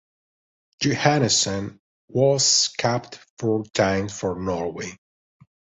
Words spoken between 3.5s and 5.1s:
times for Norway.